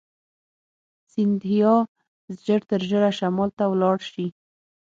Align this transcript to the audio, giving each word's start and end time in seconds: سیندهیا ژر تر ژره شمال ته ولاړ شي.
سیندهیا 1.11 1.75
ژر 2.45 2.61
تر 2.69 2.81
ژره 2.89 3.11
شمال 3.19 3.49
ته 3.57 3.63
ولاړ 3.69 3.97
شي. 4.11 4.27